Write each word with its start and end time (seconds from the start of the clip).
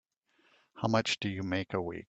How 0.73 0.87
much 0.87 1.19
do 1.19 1.29
you 1.29 1.43
make 1.43 1.75
a 1.75 1.79
week? 1.81 1.99